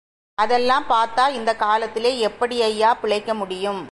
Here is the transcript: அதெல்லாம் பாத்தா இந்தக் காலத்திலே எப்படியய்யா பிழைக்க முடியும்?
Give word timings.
அதெல்லாம் 0.37 0.87
பாத்தா 0.87 1.27
இந்தக் 1.29 1.59
காலத்திலே 1.59 2.27
எப்படியய்யா 2.27 2.93
பிழைக்க 3.01 3.33
முடியும்? 3.33 3.81